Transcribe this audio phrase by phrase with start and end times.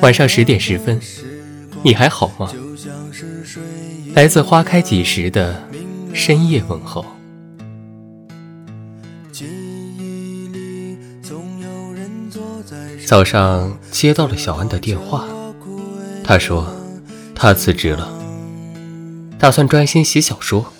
[0.00, 1.00] 晚上十点十分，
[1.82, 2.50] 你还好吗？
[4.14, 5.62] 来自花开几时的
[6.12, 7.04] 深夜问候。
[13.06, 15.26] 早上接到了小安的电话，
[16.22, 16.70] 他说
[17.34, 18.12] 他辞职了，
[19.38, 20.72] 打算专心写小说。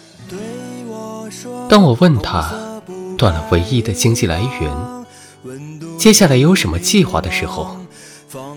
[1.68, 2.52] 当我问他
[3.16, 4.70] 断了唯一的经济来源，
[5.98, 7.76] 接下来有什么计划的时候，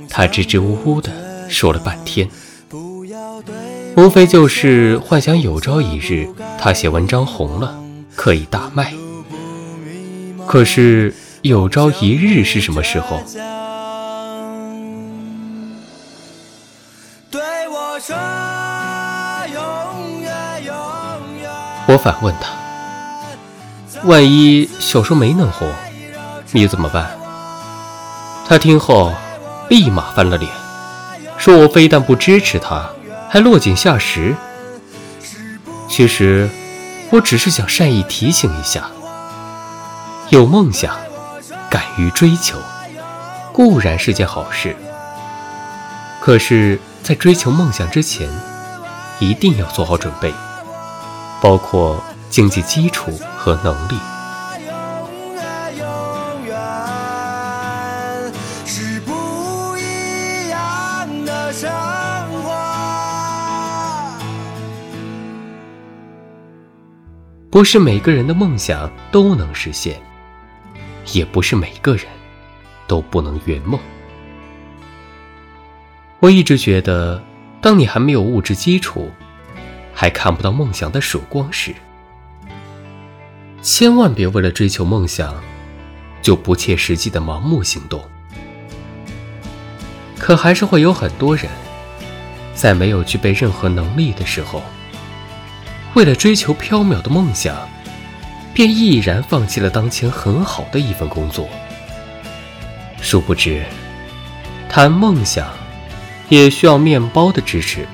[0.10, 1.12] 他支支吾吾的
[1.50, 2.30] 说了半天，
[3.98, 7.78] 无非就是幻想有朝一日他写文章红了，
[8.16, 8.94] 可以大卖。
[10.48, 13.20] 可是有朝一日是什么时候？
[21.88, 22.52] 我反问他
[24.06, 25.68] ：“万一小说没能红，
[26.52, 27.12] 你怎么办？”
[28.52, 29.14] 他听后
[29.70, 30.52] 立马翻了脸，
[31.38, 32.86] 说我非但不支持他，
[33.30, 34.36] 还落井下石。
[35.88, 36.50] 其实，
[37.12, 38.90] 我只是想善意提醒一下：
[40.28, 40.94] 有梦想，
[41.70, 42.58] 敢于追求，
[43.54, 44.76] 固然是件好事。
[46.20, 48.30] 可是，在追求梦想之前，
[49.20, 50.34] 一定要做好准备。
[51.40, 53.98] 包括经济基础和能力。
[67.52, 70.02] 不是每个人的梦想都能实现，
[71.12, 72.06] 也不是每个人
[72.88, 73.78] 都不能圆梦。
[76.22, 77.22] 我一直觉得，
[77.60, 79.12] 当你还没有物质基础。
[79.94, 81.76] 还看不到梦想的曙光时，
[83.62, 85.36] 千万别为了追求梦想，
[86.22, 88.02] 就不切实际的盲目行动。
[90.18, 91.46] 可还是会有很多人，
[92.56, 94.64] 在没有具备任何能力的时候，
[95.94, 97.56] 为了追求缥缈的梦想，
[98.54, 101.50] 便毅然放弃了当前很好的一份工作。
[103.02, 103.64] 殊不知，
[104.70, 105.48] 谈梦想，
[106.30, 107.86] 也需要面包的支持。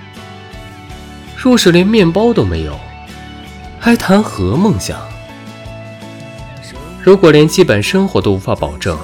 [1.35, 2.79] 若是连面包都没有，
[3.79, 4.99] 还谈何梦想？
[7.01, 8.97] 如果连基本生活都无法保证，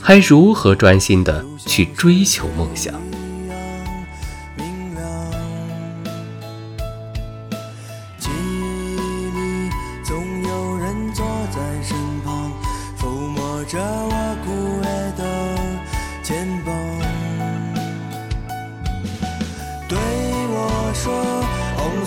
[0.00, 2.94] 还如何专心的去追求梦想？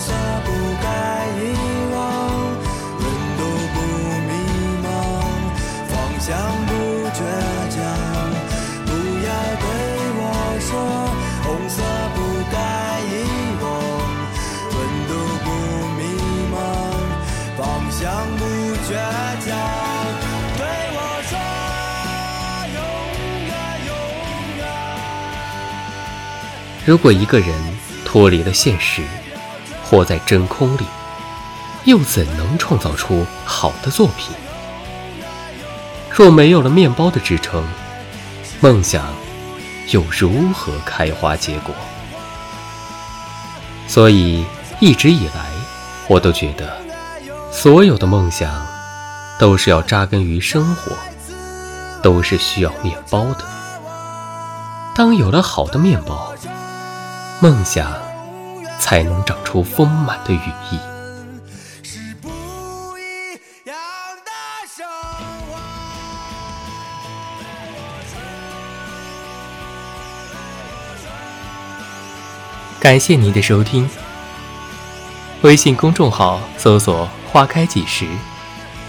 [0.00, 0.12] 色
[0.46, 0.48] 不
[0.82, 0.88] 该
[1.36, 1.38] 遗
[1.92, 1.98] 忘，
[2.98, 3.04] 温
[3.36, 3.40] 度
[3.74, 3.76] 不
[4.26, 4.32] 迷
[4.82, 4.88] 茫，
[5.88, 6.28] 方向
[6.66, 6.72] 不
[7.12, 7.20] 倔
[7.70, 7.78] 强。
[8.86, 8.88] 不
[9.26, 9.28] 要
[9.60, 9.64] 对
[10.16, 10.22] 我
[10.60, 10.72] 说，
[11.44, 11.76] 红色
[12.16, 12.18] 不
[12.50, 12.56] 该
[13.10, 13.12] 遗
[13.60, 13.64] 忘，
[14.72, 15.10] 温度
[15.44, 15.46] 不
[15.98, 16.00] 迷
[16.50, 16.56] 茫，
[17.58, 18.00] 方向
[18.38, 18.40] 不
[18.88, 18.90] 倔
[19.44, 19.48] 强。
[20.56, 20.60] 对
[20.96, 21.32] 我说，
[22.74, 22.78] 永
[23.46, 23.52] 远
[23.86, 23.88] 永
[24.56, 24.60] 远。
[26.86, 27.48] 如果一个人
[28.06, 29.02] 脱离了现实，
[29.90, 30.84] 活在真空里，
[31.82, 34.32] 又怎能创造出好的作品？
[36.08, 37.64] 若没有了面包的支撑，
[38.60, 39.04] 梦想
[39.88, 41.74] 又如何开花结果？
[43.88, 44.44] 所以
[44.78, 45.46] 一直以来，
[46.06, 46.80] 我都觉得，
[47.50, 48.64] 所有的梦想
[49.40, 50.92] 都是要扎根于生活，
[52.00, 53.44] 都是需要面包的。
[54.94, 56.32] 当有了好的面包，
[57.40, 57.90] 梦想。
[58.80, 60.78] 才能长出丰满的羽翼。
[72.80, 73.88] 感谢您的收听，
[75.42, 78.08] 微信公众号搜索“花开几时”，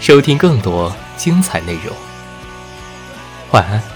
[0.00, 1.94] 收听更多精彩内容。
[3.50, 3.91] 晚安。